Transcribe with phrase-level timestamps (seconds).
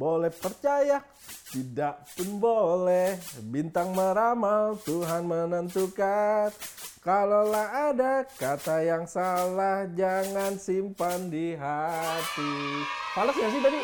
[0.00, 1.04] Boleh percaya,
[1.52, 3.20] tidak pun boleh.
[3.52, 6.48] Bintang meramal, Tuhan menentukan.
[7.04, 12.80] Kalaulah ada kata yang salah, jangan simpan di hati.
[13.12, 13.80] Fales gak sih tadi?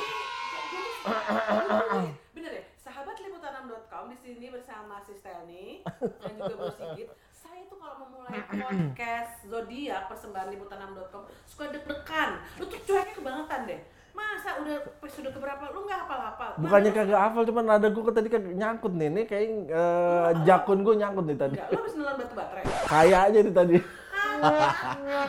[2.33, 7.13] Bener ya, sahabat liputan6.com di sini bersama Sis Telni dan juga Bu Sigit.
[7.37, 12.41] Saya tuh kalau memulai podcast zodiak persembahan liputan6.com suka deg-degan.
[12.57, 13.81] Lu tuh cueknya kebangetan deh.
[14.17, 16.51] Masa udah episode keberapa lu nggak hafal-hafal?
[16.57, 19.09] Bukannya kagak hafal, cuman ada gue tadi kan nyangkut nih.
[19.13, 21.57] Nih kayak eh, jakun gue nyangkut nih tadi.
[21.61, 22.65] Enggak, lu habis nelan batu baterai.
[22.89, 23.77] Kayak aja nih tadi.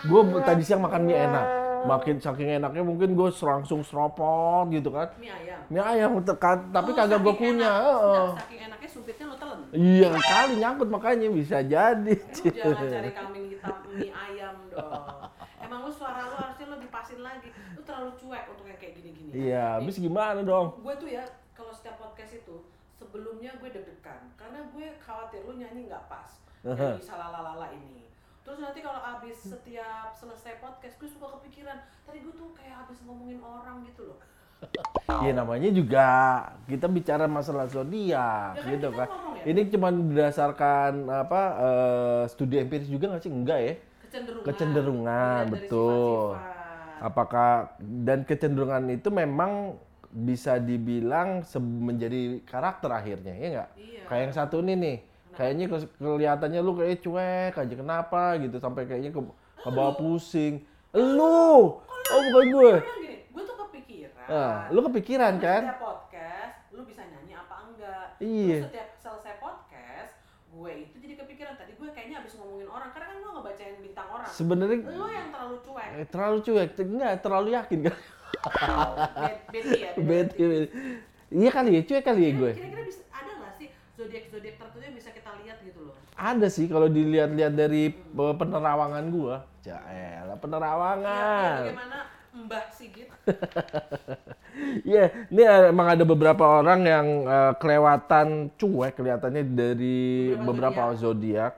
[0.03, 1.45] gue tadi siang makan mie enak.
[1.77, 5.11] Makin saking enaknya mungkin gue langsung seropot gitu kan.
[5.19, 5.59] Mie ayam.
[5.67, 7.71] Mie ayam tekan, tapi Oh, kagak gue punya.
[7.71, 8.31] enak.
[8.39, 9.59] saking enaknya sumpitnya lu telan.
[9.71, 12.13] Iya kali nyangkut makanya bisa jadi.
[12.15, 15.31] Lu jangan cari kambing hitam mie ayam dong.
[15.57, 17.49] Emang lu suara lu harusnya lu dipasin lagi.
[17.75, 19.26] Lu terlalu cuek untuk yang kayak gini-gini.
[19.37, 20.81] Iya, habis gimana dong?
[20.81, 21.21] gue tuh ya
[21.53, 22.55] kalau setiap podcast itu
[22.91, 28.09] sebelumnya gue deg-degan karena gue khawatir lu nyanyi nggak pas nyanyi salah lala ini
[28.41, 32.97] terus nanti kalau abis setiap selesai podcast gue suka kepikiran tadi gue tuh kayak abis
[33.05, 34.19] ngomongin orang gitu loh
[35.21, 36.07] Ya namanya juga
[36.65, 39.05] kita bicara masalah zodiak Ya kan gitu kan.
[39.37, 39.53] ya.
[39.53, 43.29] Ini cuma berdasarkan apa eh, studi empiris juga nggak sih?
[43.29, 43.73] Enggak ya?
[44.01, 46.33] kecenderungan Kecenderungan, dari betul.
[46.99, 49.75] Apakah dan kecenderungan itu memang
[50.07, 53.69] bisa dibilang menjadi karakter akhirnya, ya nggak?
[53.75, 54.01] Iya.
[54.05, 54.97] Kayak yang satu ini nih,
[55.33, 59.21] kayaknya ke- kelihatannya lu kayak cuek aja kenapa gitu sampai kayaknya ke,
[59.57, 60.63] ke bawah pusing.
[60.91, 62.71] Lu, oh bukan gue.
[62.71, 65.61] Gue bilang gini, gue tuh kepikiran Nah, lu kepikiran Terus kan?
[65.63, 68.57] setiap podcast lu bisa nyanyi apa enggak Iya.
[68.57, 70.13] terus setiap selesai podcast
[70.47, 74.07] gue itu jadi kepikiran tadi gue kayaknya abis ngomongin orang karena kan gue ngebacain bintang
[74.07, 77.95] orang Sebenarnya lu yang terlalu cuek eh, terlalu cuek, enggak terlalu yakin kan?
[79.17, 80.67] Bet- ya Beti, beti.
[81.27, 82.51] Iya kali ya, cuek kali ya gue.
[82.55, 83.67] kira-kira bisa ada nggak sih
[83.99, 89.05] zodiak zodiak tertentu yang bisa kita lihat gitu loh Ada sih kalau dilihat-lihat dari penerawangan
[89.11, 89.43] gua.
[89.59, 91.57] Jaelah ya, penerawangan.
[91.67, 91.97] bagaimana
[92.37, 93.09] Mbah Sigit
[94.87, 101.53] Iya, ini emang ada beberapa orang yang eh, kelewatan cuek kelihatannya dari Beberapa beberapa zodiak.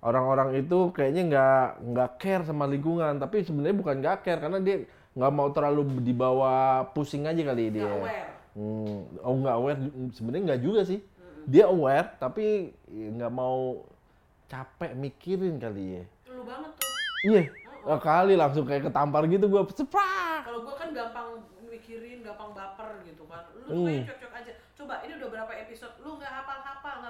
[0.00, 4.76] Orang-orang itu kayaknya nggak nggak care sama lingkungan, tapi sebenarnya bukan nggak care karena dia
[5.10, 6.52] nggak mau terlalu dibawa
[6.88, 7.84] pusing aja kali dia.
[7.84, 9.78] nggak aware Hmm, oh nggak aware,
[10.10, 10.98] sebenarnya nggak juga sih.
[11.44, 13.86] Dia aware tapi nggak mau
[14.46, 16.04] capek mikirin kali ya.
[16.28, 16.90] lu banget tuh
[17.22, 17.42] Iya,
[17.84, 20.40] oh, kali langsung kayak ketampar gitu gua Ceprak!
[20.42, 21.28] kalau gue kan gampang
[21.62, 24.02] mikirin gampang baper gitu kan lu Hmm.
[24.02, 26.16] cuek-cuek aja coba ini udah berapa episode lu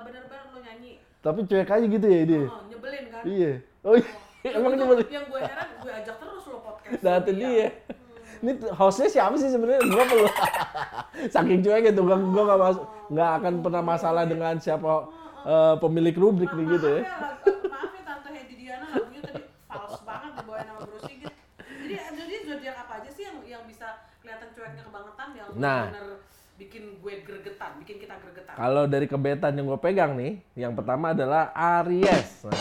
[0.02, 2.44] bener-bener lu nyanyi Tapi cuek aja gitu ya dia.
[2.44, 3.52] oh, nyebelin kan Iya.
[3.80, 7.16] Oh iya, Yang emang itu- dia yang gue heran gue ajak terus lo podcast Nah,
[7.20, 7.68] dia.
[8.40, 9.84] Ini t- hostnya siapa sih sebenarnya?
[9.84, 10.24] Gua perlu.
[11.34, 15.12] Saking cuek gitu, gua gua nggak masuk, nggak akan pernah masalah dengan siapa
[15.42, 17.02] eh, pemilik rubrik nih gitu ya.
[17.04, 21.32] Maaf ya, maaf ya Tante Hedi Diana lagunya tadi fals banget dibawain sama Bro Sigit.
[21.84, 23.86] Jadi jadi zodiak apa aja sih yang yang bisa
[24.20, 25.82] kelihatan cueknya kebangetan yang Nah.
[25.86, 26.19] bener gue
[27.60, 28.54] gregetan, bikin kita gregetan.
[28.56, 32.48] Kalau dari kebetan yang gue pegang nih, yang pertama adalah Aries.
[32.48, 32.56] Nah,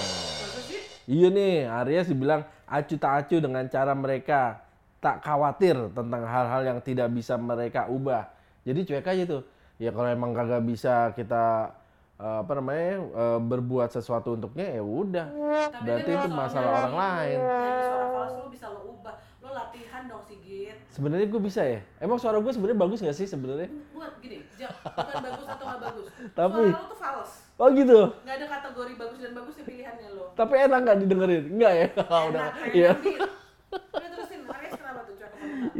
[1.07, 4.59] iya nih, Aries dibilang acu tak acu dengan cara mereka
[4.99, 8.27] tak khawatir tentang hal-hal yang tidak bisa mereka ubah.
[8.67, 9.43] Jadi cuek aja tuh.
[9.79, 11.71] Ya kalau emang kagak bisa kita
[12.19, 15.27] eh, apa namanya eh, berbuat sesuatu untuknya ya udah.
[15.71, 17.39] Tapi Berarti kan itu masalah orang lain.
[18.29, 19.17] Fals lu bisa lo ubah.
[19.41, 20.77] Lo latihan dong Sigit.
[20.93, 21.81] Sebenarnya gue bisa ya.
[21.97, 23.73] Emang suara gue sebenarnya bagus gak sih sebenarnya?
[23.89, 26.05] Buat gini, ja- bukan bagus atau nggak bagus.
[26.37, 27.31] Tapi- Suara lo tuh fals.
[27.57, 27.99] Oh gitu.
[28.23, 30.25] Nggak ada kategori bagus dan bagus ya pilihannya lo.
[30.37, 31.43] Tapi enak nggak didengerin?
[31.49, 31.87] Enggak ya?
[32.29, 32.47] Udah.
[32.69, 32.91] Iya.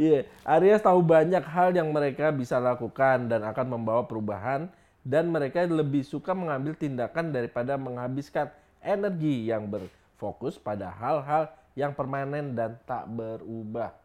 [0.00, 4.72] Iya, Aries tahu banyak hal yang mereka bisa lakukan dan akan membawa perubahan
[5.04, 8.48] dan mereka lebih suka mengambil tindakan daripada menghabiskan
[8.80, 13.96] energi yang berfokus pada hal-hal yang permanen dan tak berubah.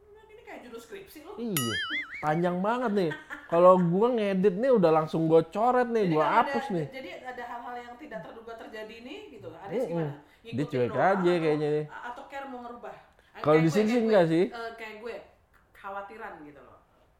[0.00, 1.36] Nah, Ini kayak judul skripsi lo.
[1.36, 1.74] Iya,
[2.18, 3.10] panjang banget nih.
[3.44, 6.86] Kalau gua ngedit nih udah langsung gua coret nih, kalau hapus ada, nih.
[6.88, 9.48] Jadi ada hal-hal yang tidak terduga terjadi nih gitu.
[9.52, 9.92] Aries Mm-mm.
[9.92, 10.14] gimana?
[10.44, 11.84] Dia cuek aja atau- kayaknya nih.
[11.88, 12.94] Atau care mau ngerubah?
[13.36, 14.44] Kalau di gue- sini sih gue, enggak sih.
[14.48, 15.14] eh, kayak gue
[15.74, 16.73] khawatiran gitu loh.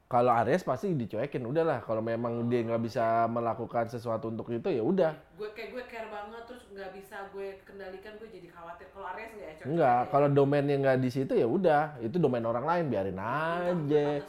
[0.05, 1.81] Kalau Aries pasti dicuekin, udahlah.
[1.81, 5.13] Kalau memang dia nggak bisa melakukan sesuatu untuk itu ya udah.
[5.41, 8.87] Gue kayak gue care banget terus nggak bisa gue kendalikan gue jadi khawatir.
[8.93, 9.31] Kalau Aries
[9.65, 10.05] nggak ya?
[10.05, 10.11] aja.
[10.13, 14.23] kalau domainnya nggak di situ ya udah, itu domain orang lain biarin aja.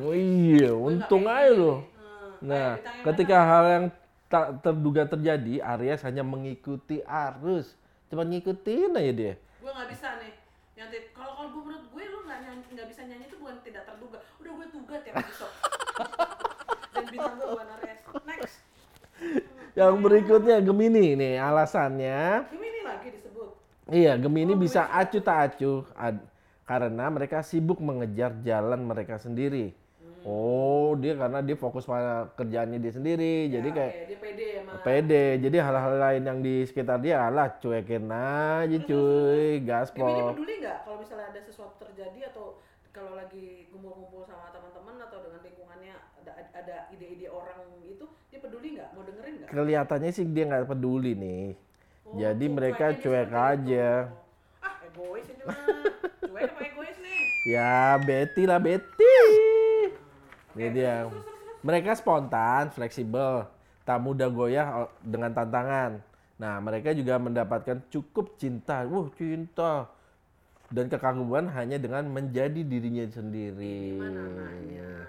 [0.00, 1.78] Oh iya, nggak untung aja loh.
[2.40, 3.86] Nah, ketika hal yang
[4.32, 7.76] tak terduga terjadi, Aries hanya mengikuti arus.
[8.08, 9.34] Cuma ngikutin aja dia.
[9.60, 10.32] gue nggak bisa nih
[10.72, 11.62] yang kalau kalau gue
[12.80, 15.54] nggak bisa nyanyi itu bukan tidak terduga udah gue tuga tiap episode
[16.90, 18.00] Dan bintang gue bukan Aries.
[18.24, 18.54] Next.
[19.72, 22.50] Yang berikutnya Gemini nih alasannya.
[22.50, 23.48] Gemini lagi disebut.
[23.86, 26.26] Iya, Gemini bisa acuh tak acuh ad-
[26.66, 29.70] karena mereka sibuk mengejar jalan mereka sendiri.
[30.20, 33.48] Oh, dia karena dia fokus pada kerjaannya dia sendiri.
[33.48, 34.82] jadi Ya, kayak oke, dia pede ya mah.
[34.82, 35.24] pede.
[35.40, 40.34] Jadi hal-hal lain yang di sekitar dia alah cuekin aja cuy, Gemini gaspol.
[40.34, 45.40] peduli nggak kalau misalnya ada sesuatu terjadi atau kalau lagi kumpul-kumpul sama teman-teman atau dengan
[45.46, 49.48] lingkungannya ada ada ide-ide orang itu dia peduli nggak mau dengerin nggak?
[49.50, 51.46] Kelihatannya sih dia nggak peduli nih.
[52.06, 53.90] Oh, Jadi mereka cuek aja.
[54.10, 54.64] itu.
[54.66, 55.58] Ah egois ini mah.
[56.30, 57.22] cuek apa egois nih?
[57.46, 59.16] Ya Betty lah Betty.
[60.58, 61.06] Ini dia.
[61.62, 63.46] Mereka spontan, fleksibel,
[63.86, 66.00] tak mudah goyah dengan tantangan.
[66.40, 68.80] Nah, mereka juga mendapatkan cukup cinta.
[68.88, 69.92] Wuh, cinta.
[70.70, 73.98] Dan kekaguman hanya dengan menjadi dirinya sendiri.
[73.98, 75.02] Gimana?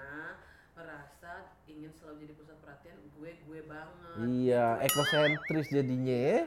[0.74, 1.32] Merasa
[1.70, 4.14] ingin selalu jadi pusat perhatian gue gue banget.
[4.26, 6.40] Iya, ekosentris jadinya ya.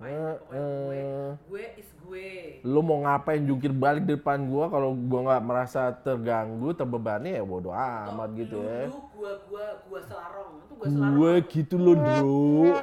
[0.00, 1.32] Terserah orang mau ngapain, Eh, pokoknya gue eh.
[1.44, 2.28] gue is gue.
[2.62, 7.42] Lu mau ngapain jungkir balik di depan gua kalau gua nggak merasa terganggu, terbebani ya
[7.42, 8.88] bodo amat gitu lu, ya.
[8.88, 10.50] Lu gua gua gua selarong.
[10.58, 11.14] Itu gua selarong.
[11.14, 12.74] Gue gitu loh, Bro.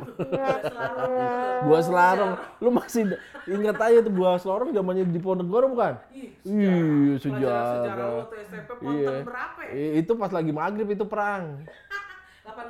[1.65, 2.31] Gua selarong.
[2.57, 3.03] Lu masih
[3.45, 5.93] ingat aja tuh gua selarong zamannya di Ponegoro bukan?
[6.13, 8.07] Iya, sejarah sejarah.
[8.23, 9.11] waktu SMP Iya.
[9.25, 9.71] berapa ya?
[9.99, 11.65] Itu pas lagi maghrib itu perang.
[12.47, 12.63] 18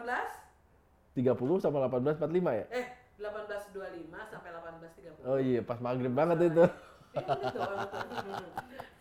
[1.14, 2.66] 30 sama 1845 ya?
[2.72, 2.86] eh
[3.18, 3.74] 1825
[4.30, 5.26] sampai 1830.
[5.26, 6.66] Oh iya, pas maghrib banget itu.
[7.18, 8.50] Doang tuh.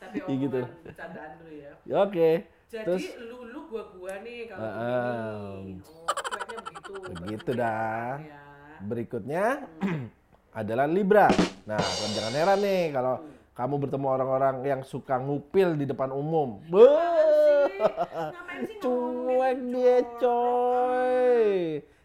[0.01, 0.61] Tapi Iya gitu.
[0.95, 1.73] candaan dulu ya.
[1.85, 2.31] Ya, Oke.
[2.67, 4.73] Jadi Terus lu lu gua gua nih kalau Ah,
[5.55, 5.81] begini.
[5.85, 6.03] Oh,
[6.59, 6.93] begitu.
[7.15, 8.17] begitu dah.
[8.19, 8.41] ya.
[8.79, 9.45] berikutnya
[10.53, 11.29] adalah Libra.
[11.65, 11.81] Nah,
[12.11, 13.15] jangan heran nih kalau
[13.53, 16.61] kamu bertemu orang-orang yang suka ngupil di depan umum.
[17.77, 21.47] Ngomongin cuek dia coy.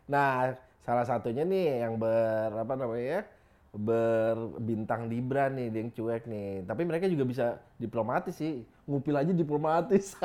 [0.07, 3.21] Nah, salah satunya nih yang ber apa namanya?
[3.71, 6.67] berbintang Libra nih dia yang cuek nih.
[6.67, 7.45] Tapi mereka juga bisa
[7.79, 8.67] diplomatis sih.
[8.83, 10.19] Ngupil aja diplomatis.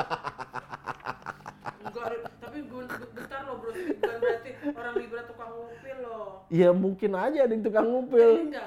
[1.86, 2.82] Enggak, tapi gue
[3.14, 6.42] bentar loh bro, bukan berarti orang Libra tukang ngupil loh.
[6.50, 8.50] ya mungkin aja ada yang tukang ngupil.
[8.50, 8.66] enggak.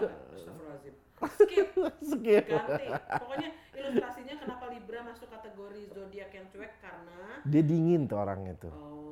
[1.19, 2.45] Skip, Skip.
[2.47, 2.87] ganti.
[3.19, 8.71] Pokoknya ilustrasinya kenapa Libra masuk kategori zodiak yang cuek karena Dia dingin tuh orangnya tuh.
[8.71, 9.08] oh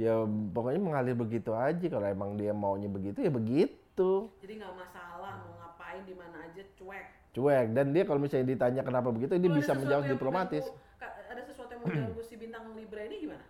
[0.00, 4.32] Ya pokoknya mengalir begitu aja kalau emang dia maunya begitu ya begitu.
[4.40, 7.04] jadi nggak masalah mau ngapain di mana aja cuek.
[7.36, 10.64] Cuek dan dia kalau misalnya ditanya kenapa begitu dia bisa menjawab diplomatis.
[10.64, 13.44] mengganggu- ada sesuatu yang mengganggu si bintang Libra ini gimana?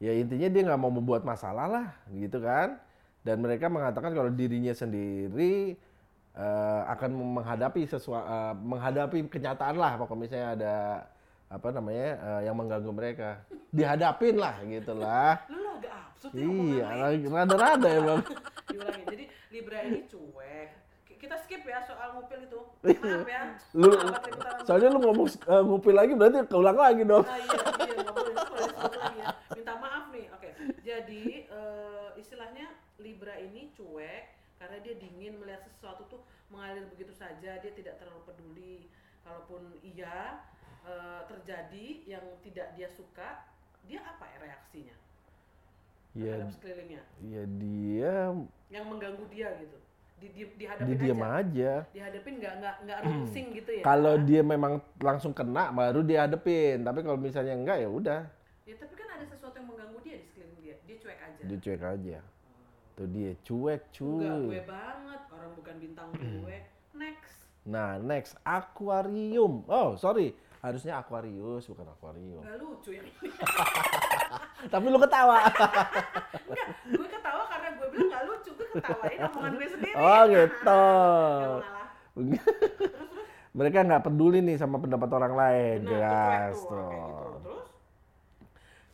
[0.00, 2.80] Ya intinya dia nggak mau membuat masalah lah gitu kan.
[3.20, 5.76] Dan mereka mengatakan kalau dirinya sendiri
[6.40, 10.76] eh, akan menghadapi sesuatu menghadapi kenyataan lah pokoknya misalnya ada
[11.50, 13.42] apa namanya eh, yang mengganggu mereka.
[13.70, 15.42] Dihadapin lah gitu lah.
[15.50, 16.86] Lu agak absurd ya Iya,
[17.26, 18.20] rada-rada ya bang.
[19.10, 20.68] Jadi Libra ini cuek.
[21.04, 22.60] Ki- Kita skip ya soal ngupil itu.
[22.86, 23.42] Maaf ya.
[23.74, 23.90] Lu,
[24.62, 27.26] soalnya lu ngomong eh, ngupil lagi berarti keulang lagi dong.
[27.26, 29.28] Ah iya, iya nggak boleh lagi ya.
[29.52, 30.26] Minta maaf nih.
[30.30, 30.48] Oke.
[30.80, 32.66] Jadi eh, istilahnya
[32.98, 34.24] Libra ini cuek
[34.60, 38.76] karena dia dingin melihat sesuatu tuh mengalir begitu saja, dia tidak terlalu peduli.
[39.20, 40.42] Kalaupun iya
[40.86, 43.44] eh, terjadi yang tidak dia suka,
[43.84, 44.96] dia apa ya reaksinya
[46.10, 48.34] terhadap sekelilingnya iya dia
[48.70, 49.78] yang mengganggu dia gitu.
[50.20, 51.32] Di, di, dia dihadapin diam aja.
[51.40, 51.72] aja.
[51.96, 53.82] Dihadapin nggak nggak nggak rungsing gitu ya.
[53.88, 56.84] Kalau dia memang langsung kena baru dia hadepin.
[56.84, 58.20] Tapi kalau misalnya enggak ya udah,
[58.68, 60.76] Ya tapi kan ada sesuatu yang mengganggu dia di sekeliling dia.
[60.84, 61.40] Dia cuek aja.
[61.40, 62.18] dia cuek aja.
[62.94, 64.60] Tuh dia cuek Enggak gue cuy.
[64.68, 66.56] banget, orang bukan bintang gue.
[66.94, 67.36] Next.
[67.64, 69.64] Nah, next akuarium.
[69.72, 70.36] Oh, sorry.
[70.60, 72.44] Harusnya Aquarius bukan akuarium.
[72.44, 73.32] Enggak lucu yang ini.
[74.72, 75.48] Tapi lu ketawa.
[75.48, 78.50] Enggak, gue ketawa karena gue bilang enggak lucu.
[78.52, 79.94] Gue ketawain omongan gue sendiri.
[79.96, 80.84] Oh, gitu.
[83.58, 86.54] Mereka nggak peduli nih sama pendapat orang lain, Benar, guys.
[86.54, 87.28] cuek tuh, gitu.
[87.42, 87.68] Terus?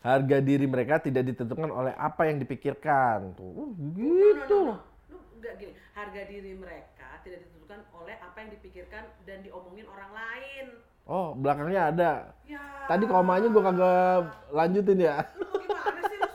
[0.00, 3.34] Harga diri mereka tidak ditentukan oleh apa yang dipikirkan.
[3.36, 4.60] Tuh, uh, No, no, gitu.
[4.70, 5.12] no, no.
[5.12, 10.14] Lu enggak gini, harga diri mereka tidak ditentukan oleh apa yang dipikirkan dan diomongin orang
[10.14, 10.66] lain.
[11.06, 12.12] Oh, belakangnya ada.
[12.50, 12.58] Ya.
[12.90, 14.18] Tadi komanya gua kagak
[14.50, 15.22] lanjutin ya.
[15.38, 16.26] Lu gimana sih lu?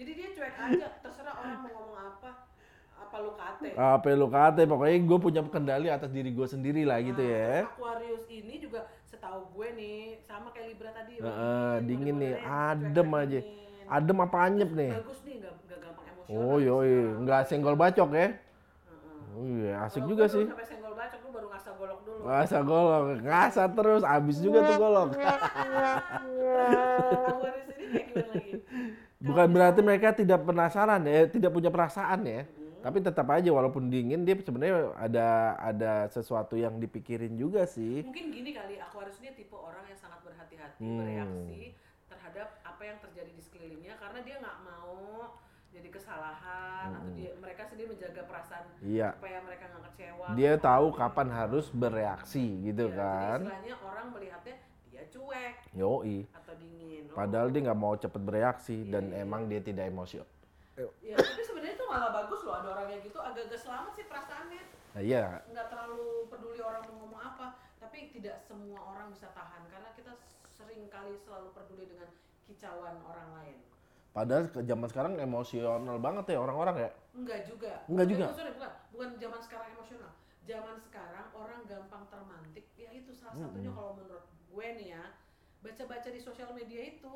[0.00, 2.30] Jadi dia cuek aja, terserah orang mau ngomong apa.
[2.96, 3.68] Apa lu kate.
[3.76, 7.52] Apa lu kata, pokoknya gue punya kendali atas diri gue sendiri lah gitu Nah, ya.
[7.68, 11.20] Aquarius ini juga setahu gue nih sama kayak Libra tadi.
[11.20, 13.40] Heeh, dingin nih, adem aja.
[13.44, 13.84] dingin.
[13.86, 14.92] Adem apa anyep nih?
[15.00, 15.52] Bagus nih, nggak
[15.84, 16.48] gampang emosional.
[16.48, 18.28] Oh yoi, nggak senggol bacok ya?
[18.32, 18.36] Heeh.
[19.36, 20.48] Iya, asik juga sih.
[20.48, 22.22] Sampai senggol bacok, lu baru ngasah golok dulu.
[22.26, 25.14] Ngasah golok, ngasah terus, abis juga tuh golok.
[29.26, 32.42] Bukan berarti mereka tidak penasaran ya, tidak punya perasaan ya.
[32.84, 38.06] Tapi tetap aja walaupun dingin dia sebenarnya ada ada sesuatu yang dipikirin juga sih.
[38.06, 40.98] Mungkin gini kali, Aquarius ini tipe orang yang sangat berhati-hati Hmm.
[41.02, 41.74] bereaksi
[42.06, 44.75] terhadap apa yang terjadi di sekelilingnya karena dia nggak mau
[45.96, 48.84] kesalahan atau dia mereka sendiri menjaga perasaan Hmm.
[48.84, 49.08] Iya.
[49.12, 50.26] supaya mereka nggak kecewa.
[50.34, 50.98] Dia tahu apa.
[51.02, 53.38] kapan harus bereaksi gitu Iya, kan.
[53.38, 56.18] Jadi istilahnya orang melihatnya dia cuek Yoi.
[56.30, 57.02] atau dingin.
[57.08, 60.20] Oh, Padahal dia nggak mau cepet bereaksi dan emang dia tidak emosi.
[61.00, 64.62] Ya, tapi sebenarnya itu malah bagus loh ada orang yang gitu agak-agak selamat sih perasaannya.
[64.92, 67.46] Nah, iya, Nggak terlalu peduli orang mau ngomong apa,
[67.78, 70.12] tapi tidak semua orang bisa tahan karena kita
[70.46, 72.08] sering kali selalu peduli dengan
[72.44, 73.56] kicauan orang lain.
[74.16, 76.90] Padahal ke zaman sekarang emosional banget ya orang-orang ya.
[77.12, 77.84] Enggak juga.
[77.84, 78.24] Enggak juga?
[78.32, 78.72] Sorry, bukan.
[78.96, 80.12] Bukan zaman sekarang emosional.
[80.48, 82.64] Zaman sekarang orang gampang termantik.
[82.80, 85.04] Ya itu salah satunya kalau menurut gue nih ya.
[85.60, 87.14] Baca-baca di sosial media itu.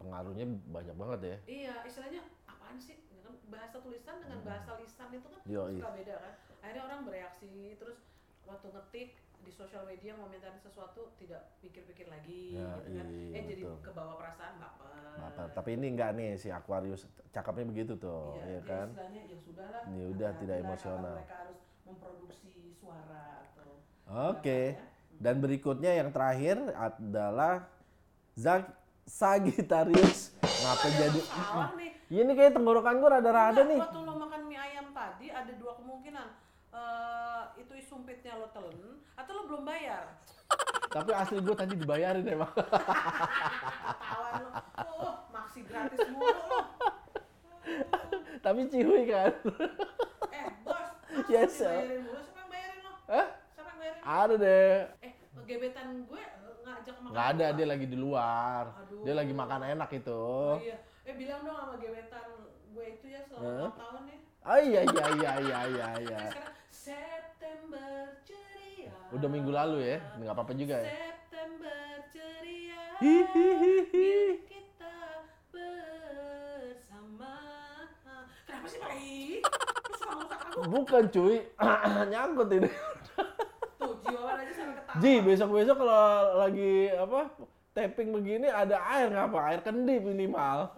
[0.00, 1.36] Pengaruhnya banyak banget ya.
[1.44, 2.96] Iya, istilahnya apaan sih?
[3.12, 5.76] Ya kan bahasa tulisan dengan bahasa lisan itu kan Yoi.
[5.76, 6.32] suka beda kan.
[6.64, 8.00] Akhirnya orang bereaksi terus
[8.48, 13.06] waktu ngetik di sosial media ngomentarin sesuatu tidak pikir-pikir lagi Ya, gitu kan.
[13.06, 13.76] iya, eh jadi betul.
[13.86, 14.88] kebawa perasaan baper.
[15.18, 15.46] Baper.
[15.52, 18.86] Tapi ini enggak nih si Aquarius cakapnya begitu tuh, Iya, ya kan?
[18.90, 19.82] istilahnya ya sudahlah.
[19.88, 21.16] Ya udah, tidak emosional.
[21.16, 23.68] Mereka harus memproduksi suara atau
[24.32, 24.60] Oke.
[24.74, 24.86] apa ya.
[25.18, 27.66] Dan berikutnya yang terakhir adalah
[28.34, 28.70] Zag
[29.04, 30.30] Sagittarius.
[30.38, 31.20] Ngapa jadi?
[32.22, 33.80] Ini kayak tenggorokan gue rada-rada nih.
[33.80, 36.28] Waktu lo makan mie ayam tadi ada dua kemungkinan.
[36.68, 36.84] Itu
[37.98, 40.06] sumpitnya lo telen atau lo belum bayar.
[40.86, 42.54] Tapi asli gue tadi dibayarin emang.
[42.54, 44.50] Tawan lo.
[44.86, 46.60] Oh, maksi gratis mulu lo.
[48.38, 49.34] Tapi cihui kan.
[50.30, 50.88] Eh, bos.
[51.26, 52.22] Yes, dibayarin mulu?
[52.22, 52.92] Siapa yang bayarin lo?
[53.10, 53.26] Hah?
[53.50, 54.02] Siapa yang bayarin?
[54.06, 54.78] Ada deh.
[55.02, 55.12] Eh,
[55.42, 57.10] gebetan gue eh, ngajak makan.
[57.10, 58.64] Nggak ada, dia lagi di luar.
[58.86, 59.02] Aduh.
[59.02, 60.22] Dia lagi makan enak itu.
[60.54, 60.78] Oh iya.
[61.02, 62.26] Eh bilang dong sama gebetan
[62.70, 63.74] gue itu ya selama?
[63.74, 64.18] 4 tahun ya.
[64.48, 66.20] Oh iya iya iya iya iya iya.
[66.72, 68.88] September ceria.
[69.12, 70.88] Udah minggu lalu ya, nggak apa-apa juga ya.
[70.88, 72.80] September ceria.
[74.48, 74.96] Kita
[75.52, 77.36] bersama.
[78.48, 79.44] Kenapa sih Pak I?
[80.64, 81.44] Bukan cuy,
[82.16, 82.72] nyangkut ini.
[83.76, 84.96] Tuh, jiwawan aja sampai ketawa.
[85.04, 86.08] Ji, besok-besok kalau
[86.40, 87.20] lagi apa
[87.76, 89.38] tapping begini ada air nggak apa?
[89.52, 90.72] Air kendi minimal.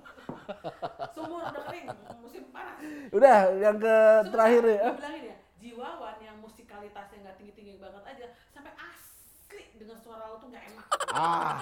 [1.15, 1.87] Sumur udah kering,
[2.21, 2.77] musim panas.
[3.11, 3.97] Udah, yang ke
[4.29, 4.99] terakhir Sebentar, ya.
[4.99, 10.49] bilangin ya, jiwawan yang musikalitasnya nggak tinggi-tinggi banget aja, sampai asli dengan suara lo tuh
[10.49, 10.87] nggak enak.
[11.11, 11.57] Ah,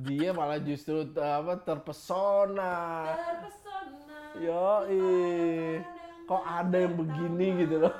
[0.00, 2.74] dia malah justru eh, apa terpesona.
[3.12, 4.18] Terpesona.
[4.38, 5.82] Yoi.
[6.24, 7.92] Kok ada yang begini gitu loh.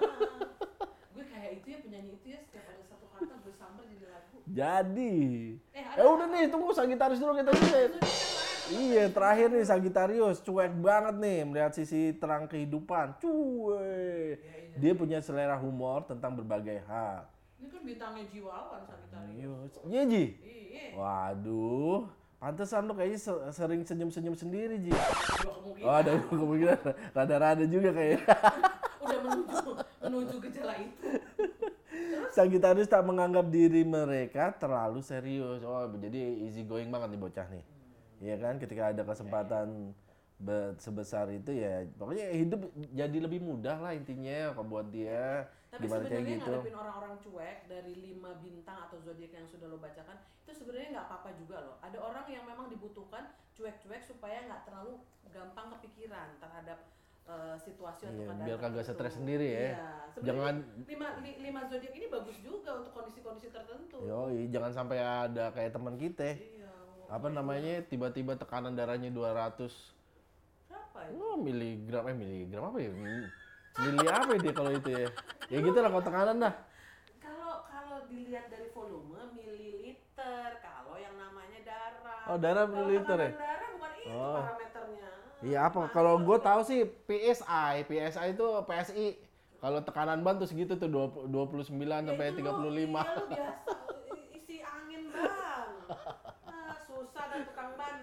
[1.13, 4.37] gue kayak itu ya penyanyi itu ya setiap ada satu kata gue sambar jadi lagu.
[4.49, 5.17] Jadi,
[5.77, 7.85] Eh, ya udah nih, tunggu Sagitarius dulu kita selesai.
[8.73, 13.21] Iya, terakhir nih Sagitarius, cuek banget nih melihat sisi terang kehidupan.
[13.21, 14.41] Cuek.
[14.81, 17.29] Dia punya selera humor tentang berbagai hal.
[17.61, 19.73] Ini kan bintangnya jiwawan Sagitarius.
[19.85, 20.25] Iya, Ji.
[20.41, 20.85] Iya.
[20.97, 22.09] Waduh,
[22.41, 24.93] pantesan lo kayaknya se- sering senyum-senyum sendiri, Ji.
[25.85, 26.81] Oh, ada kemungkinan
[27.13, 28.25] rada-rada juga kayaknya.
[29.05, 29.57] Udah menuju
[30.01, 31.09] menuju gejala itu.
[32.33, 35.61] Sagittarius tak menganggap diri mereka terlalu serius.
[35.61, 37.74] Oh, jadi easy going banget nih bocah nih.
[38.25, 39.93] Iya kan, ketika ada kesempatan
[40.41, 45.45] be- sebesar itu ya, pokoknya hidup jadi lebih mudah lah intinya kalau buat dia.
[45.69, 46.53] Tapi Gimana kayak sebenarnya gitu.
[46.55, 50.17] ngadepin orang-orang cuek dari lima bintang atau zodiak yang sudah lo bacakan
[50.47, 51.77] itu sebenarnya nggak apa-apa juga loh.
[51.83, 56.79] Ada orang yang memang dibutuhkan cuek-cuek supaya nggak terlalu gampang kepikiran terhadap
[57.25, 59.61] eh, situasi atau Iya, biar kagak stres sendiri ya.
[59.75, 59.89] Iya.
[60.23, 60.55] Jangan
[60.87, 63.99] lima li- lima zodiak ini bagus juga untuk kondisi-kondisi tertentu.
[64.05, 66.39] yoi, jangan sampai ada kayak teman kita.
[66.39, 66.71] Iya.
[67.15, 67.79] Apa namanya?
[67.85, 69.71] Tiba-tiba tekanan darahnya 200
[70.67, 71.11] Berapa ya?
[71.15, 72.91] Oh, miligram eh miligram apa ya?
[73.75, 75.07] Mili apa dia kalau itu ya?
[75.47, 76.55] Ya gitu lah kalau tekanan dah.
[77.17, 82.23] Kalau kalau dilihat dari volume mililiter, kalau yang namanya darah.
[82.27, 83.31] Oh, darah mililiter ya?
[83.33, 84.35] Darah bukan itu Oh.
[84.37, 85.09] parameternya.
[85.41, 85.81] Iya apa?
[85.89, 89.07] Kalau gue tahu sih PSI, PSI itu PSI.
[89.59, 91.73] Kalau tekanan ban tuh segitu tuh 20 29
[92.05, 92.39] sampai 35.
[92.39, 93.73] Iya lu biasa
[94.11, 95.69] i- isi angin bang.
[96.45, 97.97] Ah, susah dan tukang ban.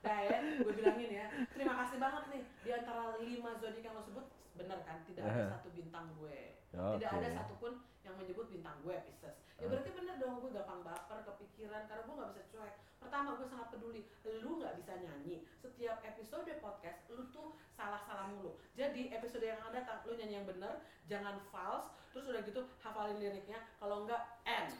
[0.00, 3.02] Nah ya, gue bilangin ya, terima kasih banget nih di antara
[3.46, 4.26] lima zodiak yang lo sebut
[4.58, 7.18] benar kan tidak ada satu bintang gue, tidak Oke.
[7.22, 7.72] ada satupun
[8.02, 9.36] yang menyebut bintang gue Pisces.
[9.56, 12.74] Ya berarti bener dong gue gampang baper, kepikiran karena gue nggak bisa cuek.
[12.98, 14.02] Pertama gue sangat peduli,
[14.42, 15.46] lu nggak bisa nyanyi.
[15.62, 18.58] Setiap episode podcast lu tuh salah-salah mulu.
[18.74, 20.74] Jadi episode yang akan datang nyanyi yang bener,
[21.06, 24.74] jangan false, terus udah gitu hafalin liriknya, kalau enggak end.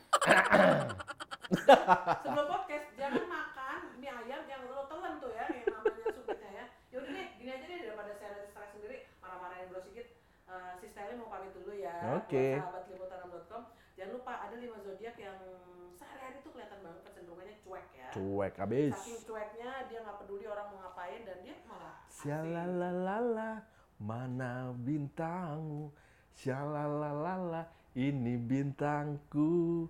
[2.27, 6.67] Sebelum podcast jangan makan mie ayam yang lo telan tuh ya, yang namanya supitnya ya.
[6.95, 10.09] Yaudah deh, gini aja deh daripada saya ada stres sendiri, marah-marahin bro Sigit.
[10.47, 11.29] Eh, si Stanley mau
[12.15, 12.47] Oke.
[12.57, 13.63] Buat sahabat liputan6.com.
[13.97, 15.39] Jangan lupa ada lima zodiak yang
[15.97, 18.09] sehari-hari tuh kelihatan banget kecenderungannya cuek ya.
[18.15, 18.95] Cuek abis.
[18.95, 22.29] Saking cueknya dia nggak peduli orang mau ngapain dan dia malah asik.
[22.29, 23.51] Syalalala,
[23.99, 25.91] mana bintangmu?
[26.37, 29.89] Syalalala, ini bintangku.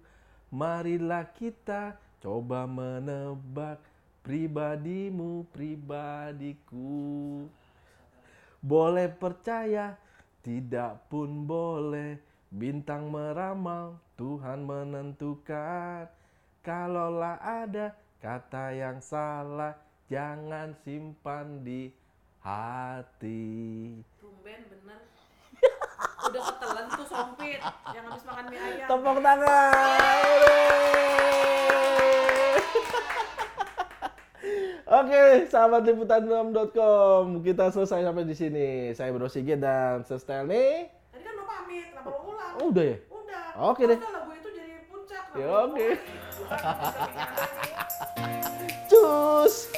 [0.55, 3.83] Marilah kita coba menebak
[4.23, 7.45] pribadimu, pribadiku.
[8.63, 9.99] Boleh percaya,
[10.47, 12.23] tidak pun boleh.
[12.55, 16.07] Bintang meramal, Tuhan menentukan.
[16.63, 17.91] Kalaulah ada
[18.23, 19.75] kata yang salah,
[20.07, 21.91] jangan simpan di
[22.39, 23.99] hati.
[24.23, 25.03] Tumben bener.
[26.31, 27.59] Udah ketelan tuh sompit
[27.91, 28.87] yang habis makan mie ayam.
[28.87, 30.96] Tepuk tangan.
[34.87, 38.95] Oke, sahabat liputan6.com, kita selesai sampai di sini.
[38.95, 40.87] Saya Bro Sigit dan Sestel nih.
[41.11, 42.55] Tadi kan lo pamit, kenapa lo ulang?
[42.63, 42.97] Oh, udah ya?
[43.11, 43.75] Udah.
[43.75, 43.99] Oke deh.
[43.99, 45.35] Lagu itu jadi puncak.
[45.35, 45.87] Ya, oke.
[48.31, 48.71] lagi.
[48.87, 49.75] Cus.